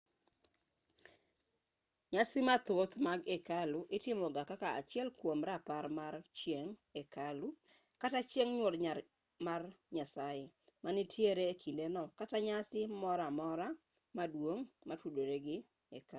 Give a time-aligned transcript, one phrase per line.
[2.13, 7.47] nyasi mathoth mag hekalu itimoga kaka achiel kwom rapar mar chieng' hekalu
[8.01, 8.75] kata chieng' nyuol
[9.45, 9.61] mar
[9.95, 10.45] nyasaye
[10.83, 13.67] manitiere e kindeno kata nyasi moro amora
[14.17, 15.57] maduong' motudore gi
[15.93, 16.09] hekalu